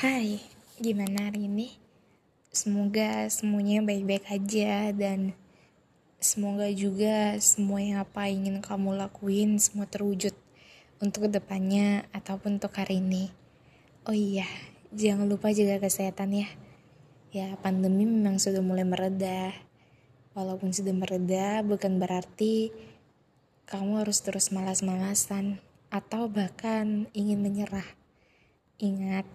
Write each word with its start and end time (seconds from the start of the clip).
Hai, 0.00 0.40
gimana 0.80 1.28
hari 1.28 1.44
ini? 1.44 1.76
Semoga 2.48 3.28
semuanya 3.28 3.84
baik-baik 3.84 4.32
aja 4.32 4.96
dan 4.96 5.36
semoga 6.16 6.72
juga 6.72 7.36
semua 7.36 7.84
yang 7.84 8.00
apa 8.00 8.24
ingin 8.32 8.64
kamu 8.64 8.96
lakuin 8.96 9.60
semua 9.60 9.84
terwujud 9.84 10.32
untuk 11.04 11.28
ke 11.28 11.36
depannya 11.36 12.08
ataupun 12.16 12.56
untuk 12.56 12.72
hari 12.80 13.04
ini. 13.04 13.28
Oh 14.08 14.16
iya, 14.16 14.48
jangan 14.88 15.28
lupa 15.28 15.52
jaga 15.52 15.84
kesehatan 15.84 16.32
ya. 16.32 16.48
Ya, 17.28 17.60
pandemi 17.60 18.08
memang 18.08 18.40
sudah 18.40 18.64
mulai 18.64 18.88
mereda. 18.88 19.52
Walaupun 20.32 20.72
sudah 20.72 20.96
mereda, 20.96 21.60
bukan 21.60 22.00
berarti 22.00 22.72
kamu 23.68 24.00
harus 24.00 24.24
terus 24.24 24.48
malas-malasan 24.48 25.60
atau 25.92 26.24
bahkan 26.24 27.04
ingin 27.12 27.44
menyerah. 27.44 28.00
Ingat, 28.80 29.28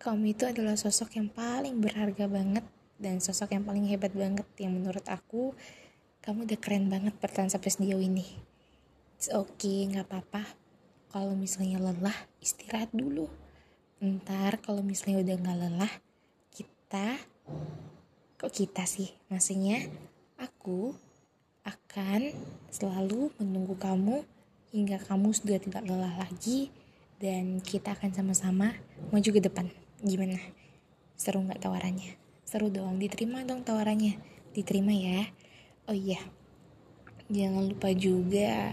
kamu 0.00 0.32
itu 0.32 0.48
adalah 0.48 0.80
sosok 0.80 1.20
yang 1.20 1.28
paling 1.28 1.76
berharga 1.76 2.24
banget 2.24 2.64
dan 2.96 3.20
sosok 3.20 3.52
yang 3.52 3.68
paling 3.68 3.84
hebat 3.84 4.16
banget 4.16 4.48
yang 4.56 4.72
menurut 4.72 5.04
aku 5.04 5.52
kamu 6.24 6.48
udah 6.48 6.58
keren 6.60 6.88
banget 6.88 7.12
bertahan 7.20 7.52
sampai 7.52 7.68
sejauh 7.68 8.00
ini. 8.00 8.24
It's 9.20 9.28
okay, 9.28 9.84
nggak 9.92 10.08
apa-apa. 10.08 10.44
Kalau 11.12 11.36
misalnya 11.36 11.80
lelah, 11.80 12.16
istirahat 12.40 12.88
dulu. 12.96 13.28
Ntar 14.00 14.60
kalau 14.64 14.80
misalnya 14.80 15.20
udah 15.20 15.36
nggak 15.36 15.58
lelah, 15.68 15.92
kita, 16.52 17.20
kok 18.40 18.52
kita 18.52 18.88
sih? 18.88 19.12
Maksudnya, 19.28 19.84
aku 20.40 20.96
akan 21.64 22.32
selalu 22.72 23.32
menunggu 23.36 23.76
kamu 23.76 24.24
hingga 24.72 24.96
kamu 25.04 25.36
sudah 25.36 25.60
tidak 25.60 25.84
lelah 25.84 26.16
lagi 26.20 26.72
dan 27.20 27.60
kita 27.60 27.92
akan 27.92 28.16
sama-sama 28.16 28.72
maju 29.12 29.28
ke 29.28 29.40
depan. 29.44 29.68
Gimana? 30.00 30.40
Seru 31.12 31.44
nggak 31.44 31.60
tawarannya? 31.60 32.16
Seru 32.48 32.72
dong, 32.72 32.96
diterima 32.96 33.44
dong 33.44 33.60
tawarannya. 33.60 34.16
Diterima 34.56 34.96
ya. 34.96 35.28
Oh 35.84 35.96
iya, 35.96 36.16
jangan 37.28 37.68
lupa 37.68 37.92
juga 37.92 38.72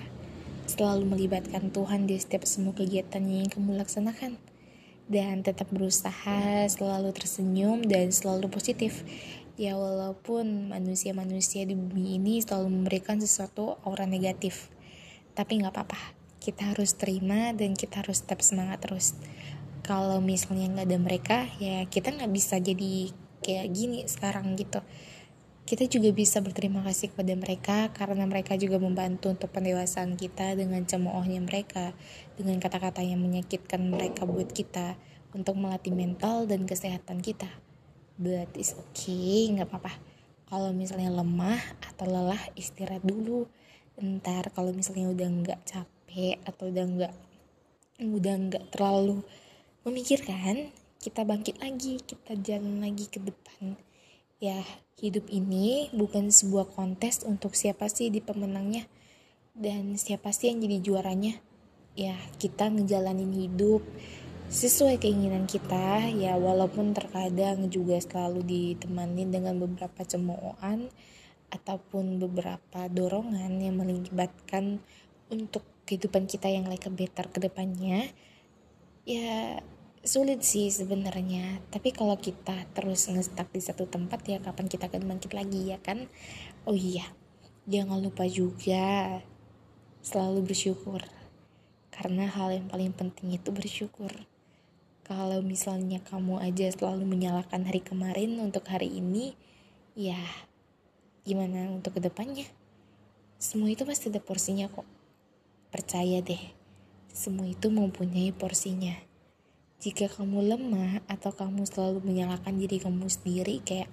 selalu 0.72 1.12
melibatkan 1.12 1.68
Tuhan 1.76 2.08
di 2.08 2.16
setiap 2.16 2.48
semua 2.48 2.72
kegiatan 2.72 3.20
yang 3.28 3.52
kamu 3.52 3.76
laksanakan. 3.76 4.40
Dan 5.08 5.44
tetap 5.44 5.68
berusaha 5.68 6.68
selalu 6.68 7.12
tersenyum 7.12 7.84
dan 7.84 8.12
selalu 8.12 8.48
positif 8.48 9.04
ya 9.58 9.74
walaupun 9.74 10.70
manusia-manusia 10.70 11.66
di 11.66 11.74
bumi 11.74 12.22
ini 12.22 12.40
selalu 12.46 12.70
memberikan 12.70 13.18
sesuatu 13.18 13.82
aura 13.82 14.06
negatif 14.06 14.70
tapi 15.34 15.58
nggak 15.58 15.74
apa-apa 15.74 15.98
kita 16.38 16.72
harus 16.72 16.94
terima 16.94 17.58
dan 17.58 17.74
kita 17.74 18.06
harus 18.06 18.22
tetap 18.22 18.46
semangat 18.46 18.86
terus 18.86 19.18
kalau 19.84 20.24
misalnya 20.24 20.72
nggak 20.74 20.88
ada 20.88 21.00
mereka 21.00 21.38
ya 21.62 21.86
kita 21.88 22.14
nggak 22.14 22.32
bisa 22.34 22.58
jadi 22.58 23.12
kayak 23.42 23.68
gini 23.74 24.00
sekarang 24.10 24.58
gitu. 24.58 24.82
Kita 25.68 25.84
juga 25.92 26.16
bisa 26.16 26.40
berterima 26.40 26.80
kasih 26.80 27.12
kepada 27.12 27.36
mereka 27.36 27.78
karena 27.92 28.24
mereka 28.24 28.56
juga 28.56 28.80
membantu 28.80 29.28
untuk 29.28 29.52
pendewasaan 29.52 30.16
kita 30.16 30.56
dengan 30.56 30.88
cemoohnya 30.88 31.44
mereka 31.44 31.92
dengan 32.40 32.56
kata-kata 32.64 33.04
yang 33.04 33.20
menyakitkan 33.20 33.84
mereka 33.84 34.24
buat 34.24 34.48
kita 34.48 34.96
untuk 35.36 35.60
melatih 35.60 35.92
mental 35.92 36.48
dan 36.48 36.64
kesehatan 36.64 37.20
kita. 37.20 37.52
But 38.16 38.56
it's 38.56 38.80
okay 38.80 39.52
nggak 39.52 39.68
apa-apa. 39.68 39.92
Kalau 40.48 40.72
misalnya 40.72 41.12
lemah 41.12 41.60
atau 41.84 42.08
lelah 42.08 42.40
istirahat 42.56 43.04
dulu. 43.04 43.52
Ntar 44.00 44.56
kalau 44.56 44.72
misalnya 44.72 45.12
udah 45.12 45.28
nggak 45.28 45.60
capek 45.68 46.40
atau 46.48 46.72
udah 46.72 46.86
nggak 46.86 47.14
udah 48.08 48.36
nggak 48.46 48.64
terlalu 48.72 49.26
memikirkan 49.88 50.68
kita 51.00 51.24
bangkit 51.24 51.64
lagi 51.64 52.04
kita 52.04 52.36
jalan 52.44 52.84
lagi 52.84 53.08
ke 53.08 53.24
depan. 53.24 53.80
Ya 54.44 54.60
hidup 55.00 55.32
ini 55.32 55.88
bukan 55.96 56.28
sebuah 56.28 56.76
kontes 56.76 57.24
untuk 57.24 57.56
siapa 57.56 57.88
sih 57.88 58.12
di 58.12 58.20
pemenangnya 58.20 58.84
dan 59.56 59.96
siapa 59.96 60.36
sih 60.36 60.52
yang 60.52 60.60
jadi 60.60 60.84
juaranya. 60.84 61.40
Ya 61.96 62.20
kita 62.36 62.68
ngejalanin 62.68 63.32
hidup 63.32 63.80
sesuai 64.52 65.00
keinginan 65.00 65.48
kita. 65.48 66.12
Ya 66.12 66.36
walaupun 66.36 66.92
terkadang 66.92 67.72
juga 67.72 67.96
selalu 68.04 68.44
ditemani 68.44 69.24
dengan 69.32 69.56
beberapa 69.56 70.04
cemoohan 70.04 70.92
ataupun 71.48 72.20
beberapa 72.20 72.92
dorongan 72.92 73.64
yang 73.64 73.80
melibatkan 73.80 74.84
untuk 75.32 75.64
kehidupan 75.88 76.28
kita 76.28 76.52
yang 76.52 76.68
like 76.68 76.84
better 76.92 77.32
ke 77.32 77.40
depannya. 77.40 78.12
Ya 79.08 79.64
sulit 80.08 80.42
sih 80.42 80.72
sebenarnya 80.72 81.60
tapi 81.70 81.92
kalau 81.92 82.16
kita 82.16 82.66
terus 82.72 83.12
ngestak 83.12 83.52
di 83.52 83.60
satu 83.60 83.86
tempat 83.86 84.24
ya 84.26 84.40
kapan 84.40 84.72
kita 84.72 84.88
akan 84.88 85.04
bangkit 85.04 85.36
lagi 85.36 85.76
ya 85.76 85.78
kan 85.84 86.08
oh 86.64 86.74
iya 86.74 87.06
jangan 87.68 88.00
lupa 88.00 88.24
juga 88.26 89.20
selalu 90.00 90.50
bersyukur 90.50 91.04
karena 91.92 92.32
hal 92.32 92.56
yang 92.56 92.72
paling 92.72 92.96
penting 92.96 93.36
itu 93.36 93.52
bersyukur 93.52 94.10
kalau 95.08 95.40
misalnya 95.40 96.04
kamu 96.04 96.44
aja 96.44 96.68
selalu 96.68 97.08
menyalahkan 97.08 97.64
hari 97.64 97.80
kemarin 97.80 98.44
untuk 98.44 98.68
hari 98.68 98.92
ini, 98.92 99.40
ya 99.96 100.20
gimana 101.24 101.72
untuk 101.72 101.96
ke 101.96 102.04
depannya? 102.04 102.44
Semua 103.40 103.72
itu 103.72 103.88
pasti 103.88 104.12
ada 104.12 104.20
porsinya 104.20 104.68
kok. 104.68 104.84
Percaya 105.72 106.20
deh, 106.20 106.44
semua 107.08 107.48
itu 107.48 107.72
mempunyai 107.72 108.36
porsinya. 108.36 109.00
Jika 109.78 110.10
kamu 110.10 110.42
lemah 110.42 111.06
atau 111.06 111.30
kamu 111.30 111.62
selalu 111.70 112.02
menyalahkan 112.02 112.50
diri 112.58 112.82
kamu 112.82 113.06
sendiri 113.14 113.62
kayak 113.62 113.86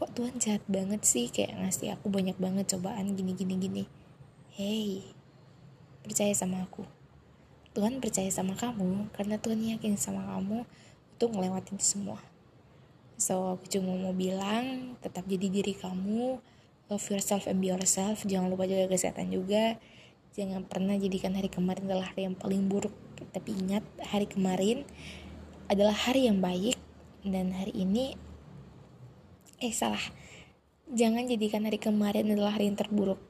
kok 0.00 0.16
Tuhan 0.16 0.40
jahat 0.40 0.64
banget 0.64 1.04
sih 1.04 1.28
kayak 1.28 1.60
ngasih 1.60 1.92
aku 1.92 2.08
banyak 2.08 2.40
banget 2.40 2.72
cobaan 2.72 3.12
gini 3.12 3.36
gini 3.36 3.54
gini. 3.60 3.84
Hey, 4.56 5.04
percaya 6.00 6.32
sama 6.32 6.64
aku. 6.64 6.88
Tuhan 7.76 8.00
percaya 8.00 8.32
sama 8.32 8.56
kamu 8.56 9.12
karena 9.12 9.36
Tuhan 9.36 9.60
yakin 9.60 10.00
sama 10.00 10.24
kamu 10.24 10.64
untuk 11.20 11.36
ngelewatin 11.36 11.76
semua. 11.76 12.16
So, 13.20 13.52
aku 13.52 13.68
cuma 13.68 14.00
mau 14.00 14.16
bilang, 14.16 14.96
tetap 15.04 15.28
jadi 15.28 15.52
diri 15.52 15.76
kamu, 15.76 16.40
love 16.88 17.06
yourself 17.12 17.44
and 17.44 17.60
be 17.60 17.68
yourself, 17.68 18.24
jangan 18.24 18.48
lupa 18.48 18.64
jaga 18.64 18.88
kesehatan 18.88 19.28
juga. 19.28 19.76
Jangan 20.32 20.64
pernah 20.64 20.96
jadikan 20.96 21.36
hari 21.36 21.52
kemarin 21.52 21.84
adalah 21.84 22.08
hari 22.08 22.24
yang 22.24 22.32
paling 22.32 22.72
buruk. 22.72 22.96
Tapi 23.28 23.50
ingat, 23.52 23.84
hari 24.00 24.24
kemarin 24.24 24.88
adalah 25.68 25.94
hari 25.94 26.26
yang 26.26 26.40
baik 26.40 26.80
dan 27.22 27.52
hari 27.52 27.76
ini 27.76 28.16
eh 29.60 29.74
salah. 29.76 30.02
Jangan 30.90 31.28
jadikan 31.28 31.68
hari 31.68 31.76
kemarin 31.76 32.32
adalah 32.32 32.56
hari 32.56 32.72
yang 32.72 32.80
terburuk 32.80 33.20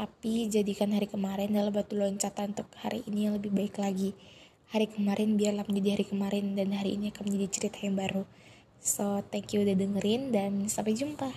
tapi 0.00 0.48
jadikan 0.48 0.96
hari 0.96 1.04
kemarin 1.04 1.52
adalah 1.52 1.84
batu 1.84 1.92
loncatan 1.92 2.56
untuk 2.56 2.72
hari 2.80 3.04
ini 3.04 3.28
yang 3.28 3.36
lebih 3.36 3.52
baik 3.52 3.76
lagi. 3.76 4.16
Hari 4.72 4.88
kemarin 4.88 5.36
biarlah 5.36 5.66
menjadi 5.68 5.98
hari 5.98 6.06
kemarin 6.08 6.56
dan 6.56 6.72
hari 6.72 6.96
ini 6.96 7.12
akan 7.12 7.28
menjadi 7.28 7.48
cerita 7.52 7.84
yang 7.84 8.00
baru. 8.00 8.24
So, 8.80 9.20
thank 9.28 9.52
you 9.52 9.60
udah 9.60 9.76
dengerin 9.76 10.32
dan 10.32 10.70
sampai 10.72 10.96
jumpa. 10.96 11.28